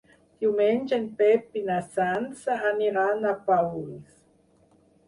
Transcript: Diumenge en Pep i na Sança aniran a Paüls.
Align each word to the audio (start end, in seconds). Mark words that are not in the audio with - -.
Diumenge 0.43 0.97
en 1.01 1.05
Pep 1.19 1.61
i 1.61 1.63
na 1.67 1.75
Sança 1.99 2.57
aniran 2.73 3.33
a 3.35 3.39
Paüls. 3.51 4.21